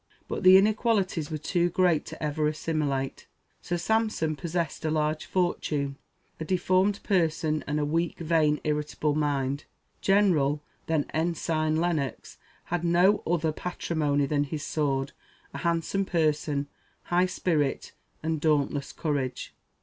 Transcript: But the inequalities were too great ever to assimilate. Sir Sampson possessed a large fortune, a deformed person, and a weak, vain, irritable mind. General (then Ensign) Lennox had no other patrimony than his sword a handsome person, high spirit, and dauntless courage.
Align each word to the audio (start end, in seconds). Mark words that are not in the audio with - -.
But 0.27 0.41
the 0.41 0.57
inequalities 0.57 1.29
were 1.29 1.37
too 1.37 1.69
great 1.69 2.11
ever 2.13 2.45
to 2.45 2.49
assimilate. 2.49 3.27
Sir 3.61 3.77
Sampson 3.77 4.35
possessed 4.35 4.83
a 4.83 4.89
large 4.89 5.25
fortune, 5.27 5.95
a 6.39 6.43
deformed 6.43 7.03
person, 7.03 7.63
and 7.67 7.79
a 7.79 7.85
weak, 7.85 8.17
vain, 8.17 8.59
irritable 8.63 9.13
mind. 9.13 9.65
General 10.01 10.59
(then 10.87 11.05
Ensign) 11.13 11.75
Lennox 11.75 12.39
had 12.63 12.83
no 12.83 13.21
other 13.27 13.51
patrimony 13.51 14.25
than 14.25 14.45
his 14.45 14.63
sword 14.63 15.11
a 15.53 15.59
handsome 15.59 16.05
person, 16.05 16.65
high 17.03 17.27
spirit, 17.27 17.91
and 18.23 18.41
dauntless 18.41 18.91
courage. 18.91 19.53